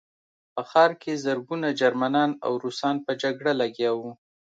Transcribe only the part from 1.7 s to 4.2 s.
جرمنان او روسان په جګړه لګیا وو